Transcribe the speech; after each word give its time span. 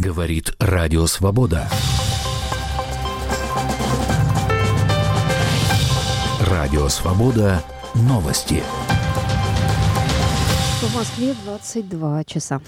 Говорит 0.00 0.54
Радио 0.60 1.06
Свобода. 1.06 1.68
Радио 6.40 6.86
Свобода. 6.88 7.64
Новости. 7.94 8.62
В 10.80 10.94
Москве 10.94 11.34
22 11.44 12.22
часа. 12.22 12.60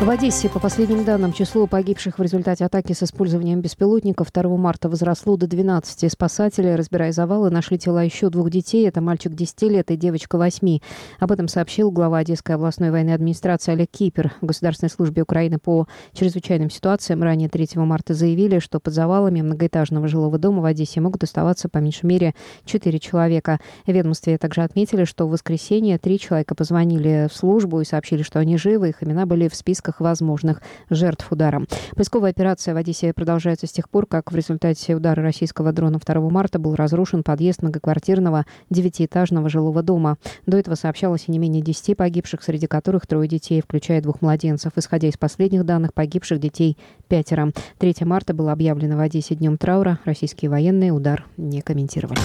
В 0.00 0.08
Одессе, 0.08 0.48
по 0.48 0.60
последним 0.60 1.04
данным, 1.04 1.32
число 1.32 1.66
погибших 1.66 2.20
в 2.20 2.22
результате 2.22 2.64
атаки 2.64 2.92
с 2.92 3.02
использованием 3.02 3.60
беспилотников 3.60 4.32
2 4.32 4.56
марта 4.56 4.88
возросло 4.88 5.36
до 5.36 5.48
12. 5.48 6.10
Спасатели, 6.10 6.68
разбирая 6.68 7.10
завалы, 7.10 7.50
нашли 7.50 7.80
тела 7.80 8.04
еще 8.04 8.30
двух 8.30 8.48
детей. 8.48 8.86
Это 8.86 9.00
мальчик 9.00 9.34
10 9.34 9.62
лет 9.62 9.90
и 9.90 9.96
девочка 9.96 10.38
8. 10.38 10.78
Об 11.18 11.32
этом 11.32 11.48
сообщил 11.48 11.90
глава 11.90 12.18
Одесской 12.18 12.54
областной 12.54 12.92
военной 12.92 13.14
администрации 13.14 13.72
Олег 13.72 13.90
Кипер. 13.90 14.32
В 14.40 14.46
Государственной 14.46 14.88
службе 14.88 15.22
Украины 15.22 15.58
по 15.58 15.88
чрезвычайным 16.12 16.70
ситуациям 16.70 17.24
ранее 17.24 17.48
3 17.48 17.70
марта 17.74 18.14
заявили, 18.14 18.60
что 18.60 18.78
под 18.78 18.94
завалами 18.94 19.42
многоэтажного 19.42 20.06
жилого 20.06 20.38
дома 20.38 20.62
в 20.62 20.64
Одессе 20.64 21.00
могут 21.00 21.24
оставаться 21.24 21.68
по 21.68 21.78
меньшей 21.78 22.06
мере 22.06 22.36
4 22.66 23.00
человека. 23.00 23.58
В 23.84 23.90
ведомстве 23.90 24.38
также 24.38 24.62
отметили, 24.62 25.02
что 25.02 25.26
в 25.26 25.32
воскресенье 25.32 25.98
три 25.98 26.20
человека 26.20 26.54
позвонили 26.54 27.26
в 27.28 27.36
службу 27.36 27.80
и 27.80 27.84
сообщили, 27.84 28.22
что 28.22 28.38
они 28.38 28.56
живы. 28.56 28.90
Их 28.90 29.02
имена 29.02 29.26
были 29.26 29.48
в 29.48 29.56
списках 29.56 29.87
списках 29.88 30.00
возможных 30.00 30.62
жертв 30.90 31.30
удара. 31.30 31.62
Поисковая 31.96 32.30
операция 32.30 32.74
в 32.74 32.76
Одессе 32.76 33.12
продолжается 33.12 33.66
с 33.66 33.72
тех 33.72 33.88
пор, 33.88 34.06
как 34.06 34.30
в 34.30 34.36
результате 34.36 34.94
удара 34.94 35.22
российского 35.22 35.72
дрона 35.72 35.98
2 35.98 36.30
марта 36.30 36.58
был 36.58 36.74
разрушен 36.74 37.22
подъезд 37.22 37.62
многоквартирного 37.62 38.44
девятиэтажного 38.70 39.48
жилого 39.48 39.82
дома. 39.82 40.18
До 40.46 40.58
этого 40.58 40.74
сообщалось 40.74 41.24
и 41.26 41.32
не 41.32 41.38
менее 41.38 41.62
10 41.62 41.96
погибших, 41.96 42.42
среди 42.42 42.66
которых 42.66 43.06
трое 43.06 43.28
детей, 43.28 43.62
включая 43.62 44.02
двух 44.02 44.20
младенцев. 44.20 44.72
Исходя 44.76 45.08
из 45.08 45.16
последних 45.16 45.64
данных, 45.64 45.94
погибших 45.94 46.38
детей 46.38 46.76
пятеро. 47.08 47.52
3 47.78 47.94
марта 48.02 48.34
было 48.34 48.52
объявлено 48.52 48.96
в 48.96 49.00
Одессе 49.00 49.34
днем 49.34 49.56
траура. 49.56 49.98
Российские 50.04 50.50
военные 50.50 50.92
удар 50.92 51.24
не 51.36 51.60
комментировали. 51.62 52.20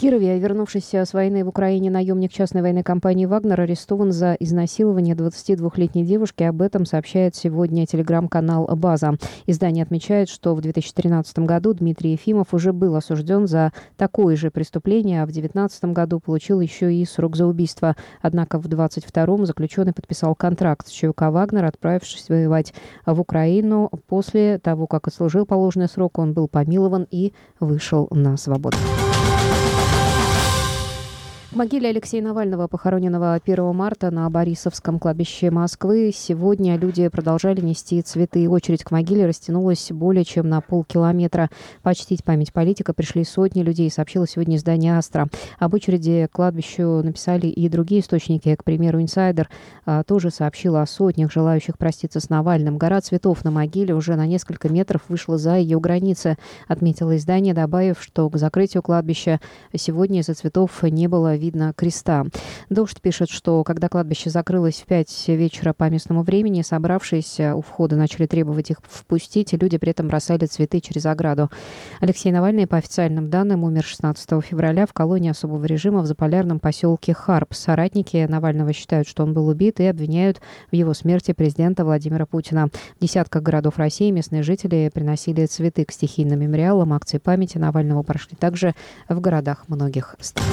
Кирове, 0.00 0.38
вернувшийся 0.38 1.04
с 1.04 1.12
войны 1.12 1.44
в 1.44 1.48
Украине 1.48 1.90
наемник 1.90 2.32
частной 2.32 2.62
военной 2.62 2.82
компании 2.82 3.26
«Вагнер» 3.26 3.60
арестован 3.60 4.12
за 4.12 4.32
изнасилование 4.40 5.14
22-летней 5.14 6.06
девушки. 6.06 6.42
Об 6.42 6.62
этом 6.62 6.86
сообщает 6.86 7.36
сегодня 7.36 7.84
телеграм-канал 7.84 8.66
«База». 8.76 9.18
Издание 9.44 9.82
отмечает, 9.82 10.30
что 10.30 10.54
в 10.54 10.62
2013 10.62 11.40
году 11.40 11.74
Дмитрий 11.74 12.12
Ефимов 12.12 12.54
уже 12.54 12.72
был 12.72 12.96
осужден 12.96 13.46
за 13.46 13.74
такое 13.98 14.36
же 14.36 14.50
преступление, 14.50 15.22
а 15.22 15.26
в 15.26 15.32
2019 15.32 15.84
году 15.92 16.18
получил 16.18 16.62
еще 16.62 16.94
и 16.94 17.04
срок 17.04 17.36
за 17.36 17.44
убийство. 17.44 17.94
Однако 18.22 18.58
в 18.58 18.68
2022 18.68 19.44
заключенный 19.44 19.92
подписал 19.92 20.34
контракт 20.34 20.88
с 20.88 20.92
ЧВК 20.92 21.24
«Вагнер», 21.24 21.66
отправившись 21.66 22.30
воевать 22.30 22.72
в 23.04 23.20
Украину. 23.20 23.90
После 24.06 24.58
того, 24.60 24.86
как 24.86 25.08
отслужил 25.08 25.44
положенный 25.44 25.88
срок, 25.88 26.18
он 26.18 26.32
был 26.32 26.48
помилован 26.48 27.06
и 27.10 27.34
вышел 27.60 28.08
на 28.10 28.38
свободу. 28.38 28.78
Могиле 31.60 31.90
Алексея 31.90 32.22
Навального, 32.22 32.68
похороненного 32.68 33.34
1 33.34 33.74
марта 33.74 34.10
на 34.10 34.30
Борисовском 34.30 34.98
кладбище 34.98 35.50
Москвы, 35.50 36.10
сегодня 36.10 36.78
люди 36.78 37.06
продолжали 37.08 37.60
нести 37.60 38.00
цветы. 38.00 38.48
Очередь 38.48 38.82
к 38.82 38.90
могиле 38.90 39.26
растянулась 39.26 39.92
более 39.92 40.24
чем 40.24 40.48
на 40.48 40.62
полкилометра. 40.62 41.50
Почтить 41.82 42.24
память 42.24 42.54
политика 42.54 42.94
пришли 42.94 43.24
сотни 43.24 43.60
людей, 43.60 43.90
сообщило 43.90 44.26
сегодня 44.26 44.56
издание 44.56 44.96
«Астра». 44.96 45.28
Об 45.58 45.74
очереди 45.74 46.28
к 46.32 46.34
кладбищу 46.34 47.02
написали 47.02 47.48
и 47.48 47.68
другие 47.68 48.00
источники. 48.00 48.54
К 48.54 48.64
примеру, 48.64 49.02
«Инсайдер» 49.02 49.50
а, 49.84 50.02
тоже 50.02 50.30
сообщил 50.30 50.76
о 50.76 50.86
сотнях 50.86 51.30
желающих 51.30 51.76
проститься 51.76 52.20
с 52.20 52.30
Навальным. 52.30 52.78
Гора 52.78 53.02
цветов 53.02 53.44
на 53.44 53.50
могиле 53.50 53.94
уже 53.94 54.16
на 54.16 54.26
несколько 54.26 54.70
метров 54.70 55.02
вышла 55.08 55.36
за 55.36 55.56
ее 55.56 55.78
границы, 55.78 56.38
отметило 56.68 57.18
издание, 57.18 57.52
добавив, 57.52 57.98
что 58.00 58.30
к 58.30 58.38
закрытию 58.38 58.82
кладбища 58.82 59.40
сегодня 59.76 60.20
из-за 60.20 60.32
цветов 60.32 60.82
не 60.84 61.06
было 61.06 61.36
видно 61.36 61.49
креста. 61.76 62.26
Дождь 62.68 63.00
пишет, 63.00 63.30
что 63.30 63.62
когда 63.64 63.88
кладбище 63.88 64.30
закрылось 64.30 64.82
в 64.82 64.86
5 64.86 65.28
вечера 65.28 65.72
по 65.72 65.88
местному 65.90 66.22
времени, 66.22 66.62
собравшиеся 66.62 67.54
у 67.54 67.62
входа 67.62 67.96
начали 67.96 68.26
требовать 68.26 68.70
их 68.70 68.78
впустить, 68.88 69.52
и 69.52 69.56
люди 69.56 69.78
при 69.78 69.90
этом 69.90 70.08
бросали 70.08 70.46
цветы 70.46 70.80
через 70.80 71.06
ограду. 71.06 71.50
Алексей 72.00 72.32
Навальный, 72.32 72.66
по 72.66 72.76
официальным 72.76 73.30
данным, 73.30 73.64
умер 73.64 73.84
16 73.84 74.44
февраля 74.44 74.86
в 74.86 74.92
колонии 74.92 75.30
особого 75.30 75.64
режима 75.64 76.00
в 76.00 76.06
заполярном 76.06 76.60
поселке 76.60 77.14
Харп. 77.14 77.54
Соратники 77.54 78.26
Навального 78.28 78.72
считают, 78.72 79.08
что 79.08 79.22
он 79.22 79.34
был 79.34 79.48
убит 79.48 79.80
и 79.80 79.86
обвиняют 79.86 80.40
в 80.70 80.74
его 80.74 80.94
смерти 80.94 81.32
президента 81.32 81.84
Владимира 81.84 82.26
Путина. 82.26 82.68
В 82.98 83.02
десятках 83.02 83.42
городов 83.42 83.78
России 83.78 84.10
местные 84.10 84.42
жители 84.42 84.90
приносили 84.92 85.46
цветы 85.46 85.84
к 85.84 85.92
стихийным 85.92 86.40
мемориалам. 86.40 86.92
Акции 86.92 87.18
памяти 87.18 87.58
Навального 87.58 88.02
прошли 88.02 88.36
также 88.36 88.74
в 89.08 89.20
городах 89.20 89.68
многих 89.68 90.16
стран. 90.20 90.46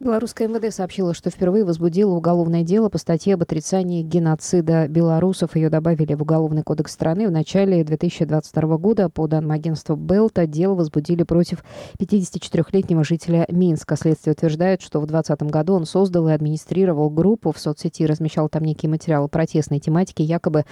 Белорусская 0.00 0.46
МВД 0.46 0.72
сообщила, 0.72 1.12
что 1.12 1.28
впервые 1.28 1.64
возбудила 1.64 2.14
уголовное 2.14 2.62
дело 2.62 2.88
по 2.88 2.98
статье 2.98 3.34
об 3.34 3.42
отрицании 3.42 4.04
геноцида 4.04 4.86
белорусов. 4.86 5.56
Ее 5.56 5.70
добавили 5.70 6.14
в 6.14 6.22
Уголовный 6.22 6.62
кодекс 6.62 6.92
страны. 6.92 7.26
В 7.26 7.32
начале 7.32 7.82
2022 7.82 8.76
года, 8.76 9.08
по 9.08 9.26
данным 9.26 9.50
агентства 9.50 9.96
Белта, 9.96 10.46
дело 10.46 10.74
возбудили 10.74 11.24
против 11.24 11.64
54-летнего 11.98 13.02
жителя 13.02 13.44
Минска. 13.48 13.96
Следствие 13.96 14.34
утверждает, 14.34 14.82
что 14.82 15.00
в 15.00 15.06
2020 15.06 15.50
году 15.50 15.74
он 15.74 15.84
создал 15.84 16.28
и 16.28 16.32
администрировал 16.32 17.10
группу 17.10 17.50
в 17.50 17.58
соцсети, 17.58 18.06
размещал 18.06 18.48
там 18.48 18.62
некие 18.62 18.88
материалы 18.88 19.26
протестной 19.26 19.80
тематики, 19.80 20.22
якобы 20.22 20.64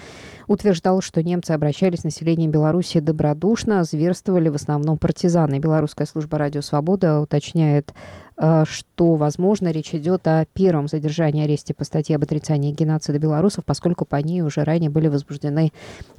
утверждал, 0.46 1.00
что 1.00 1.20
немцы 1.24 1.50
обращались 1.50 2.02
с 2.02 2.04
населением 2.04 2.52
Беларуси 2.52 3.00
добродушно, 3.00 3.82
зверствовали 3.82 4.50
в 4.50 4.54
основном 4.54 4.98
партизаны. 4.98 5.58
Белорусская 5.58 6.06
служба 6.06 6.38
«Радио 6.38 6.60
Свобода» 6.60 7.20
уточняет 7.20 7.92
что, 8.38 9.14
возможно, 9.14 9.70
речь 9.70 9.94
идет 9.94 10.26
о 10.28 10.44
первом 10.52 10.88
задержании 10.88 11.44
аресте 11.44 11.72
по 11.72 11.84
статье 11.84 12.16
об 12.16 12.22
отрицании 12.22 12.72
геноцида 12.72 13.18
белорусов, 13.18 13.64
поскольку 13.64 14.04
по 14.04 14.16
ней 14.16 14.42
уже 14.42 14.62
ранее 14.64 14.90
были 14.90 15.08
возбуждены 15.08 15.72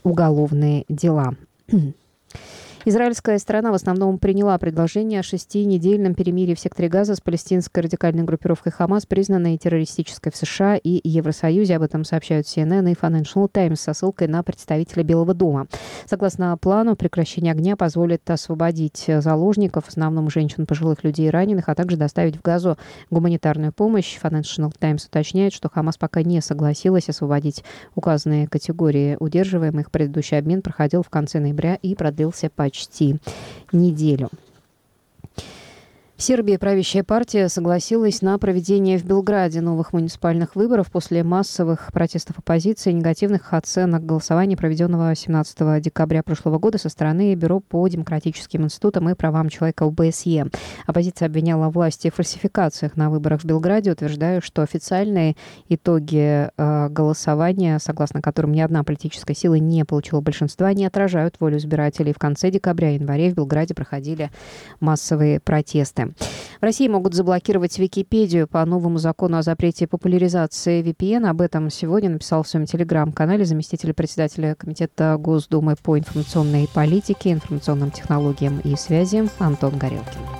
уголовные 0.03 0.85
дела. 0.89 1.35
Израильская 2.89 3.37
сторона 3.37 3.73
в 3.73 3.73
основном 3.73 4.17
приняла 4.17 4.57
предложение 4.57 5.19
о 5.19 5.23
шестинедельном 5.23 6.15
перемирии 6.15 6.55
в 6.55 6.59
секторе 6.61 6.87
Газа 6.87 7.15
с 7.15 7.19
палестинской 7.19 7.83
радикальной 7.83 8.23
группировкой 8.23 8.71
Хамас, 8.71 9.05
признанной 9.05 9.57
террористической 9.57 10.31
в 10.31 10.37
США 10.37 10.77
и 10.77 11.01
Евросоюзе. 11.03 11.75
Об 11.75 11.81
этом 11.81 12.05
сообщают 12.05 12.47
CNN 12.47 12.89
и 12.89 12.93
Financial 12.93 13.49
Times 13.51 13.81
со 13.81 13.93
ссылкой 13.93 14.29
на 14.29 14.41
представителя 14.41 15.03
Белого 15.03 15.33
дома. 15.33 15.67
Согласно 16.05 16.55
плану, 16.55 16.95
прекращение 16.95 17.51
огня 17.51 17.75
позволит 17.75 18.29
освободить 18.29 19.03
заложников, 19.05 19.83
в 19.83 19.89
основном 19.89 20.29
женщин, 20.29 20.65
пожилых 20.65 21.03
людей 21.03 21.27
и 21.27 21.29
раненых, 21.29 21.67
а 21.67 21.75
также 21.75 21.97
доставить 21.97 22.37
в 22.37 22.41
Газу 22.41 22.77
гуманитарную 23.09 23.73
помощь. 23.73 24.17
Financial 24.17 24.71
Times 24.79 25.07
уточняет, 25.07 25.51
что 25.51 25.69
Хамас 25.69 25.97
пока 25.97 26.23
не 26.23 26.39
согласилась 26.39 27.09
освободить 27.09 27.65
указанные 27.95 28.47
категории 28.47 29.17
удерживаемых. 29.19 29.91
Предыдущий 29.91 30.37
обмен 30.37 30.61
проходил 30.61 31.03
в 31.03 31.09
конце 31.09 31.41
ноября 31.41 31.75
и 31.81 31.93
продлился 31.93 32.49
почти 32.49 32.76
почти 32.77 33.15
неделю. 33.71 34.29
В 36.17 36.23
Сербии 36.23 36.57
правящая 36.57 37.03
партия 37.03 37.47
согласилась 37.47 38.23
на 38.23 38.39
проведение 38.39 38.97
в 38.97 39.05
Белграде 39.05 39.61
новых 39.61 39.93
муниципальных 39.93 40.55
выборов 40.55 40.89
после 40.91 41.23
массовых 41.23 41.93
протестов 41.93 42.39
оппозиции 42.39 42.89
и 42.89 42.93
негативных 42.93 43.53
оценок 43.53 44.03
голосования, 44.03 44.57
проведенного 44.57 45.13
17 45.13 45.79
декабря 45.79 46.23
прошлого 46.23 46.57
года 46.57 46.79
со 46.79 46.89
стороны 46.89 47.35
Бюро 47.35 47.59
по 47.59 47.87
демократическим 47.87 48.63
институтам 48.63 49.07
и 49.11 49.13
правам 49.13 49.49
человека 49.49 49.83
ОБСЕ. 49.83 50.47
Оппозиция 50.87 51.27
обвиняла 51.27 51.69
власти 51.69 52.09
в 52.09 52.15
фальсификациях 52.15 52.97
на 52.97 53.11
выборах 53.11 53.41
в 53.41 53.45
Белграде, 53.45 53.91
утверждая, 53.91 54.41
что 54.41 54.63
официальные 54.63 55.35
итоги 55.69 56.49
э, 56.49 56.89
голосования, 56.89 57.77
согласно 57.77 58.23
которым 58.23 58.53
ни 58.53 58.59
одна 58.59 58.83
политическая 58.83 59.35
сила 59.35 59.53
не 59.53 59.85
получила 59.85 60.21
большинства, 60.21 60.73
не 60.73 60.87
отражают 60.87 61.35
волю 61.39 61.57
избирателей. 61.57 62.11
В 62.11 62.17
конце 62.17 62.49
декабря 62.49 62.89
и 62.89 62.95
январе 62.95 63.29
в 63.29 63.35
Белграде 63.35 63.75
проходили 63.75 64.31
массовые 64.79 65.39
протесты. 65.39 66.06
В 66.59 66.63
России 66.63 66.87
могут 66.87 67.13
заблокировать 67.13 67.77
Википедию 67.77 68.47
по 68.47 68.65
новому 68.65 68.97
закону 68.97 69.37
о 69.37 69.41
запрете 69.41 69.87
популяризации 69.87 70.83
VPN. 70.83 71.27
Об 71.27 71.41
этом 71.41 71.69
сегодня 71.69 72.09
написал 72.09 72.43
в 72.43 72.47
своем 72.47 72.65
телеграм-канале 72.65 73.45
заместитель 73.45 73.93
председателя 73.93 74.55
Комитета 74.55 75.17
Госдумы 75.17 75.75
по 75.81 75.97
информационной 75.97 76.67
политике, 76.73 77.31
информационным 77.31 77.91
технологиям 77.91 78.59
и 78.59 78.75
связи 78.75 79.27
Антон 79.39 79.77
Горелкин. 79.77 80.36